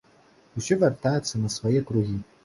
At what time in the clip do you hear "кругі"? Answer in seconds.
1.91-2.17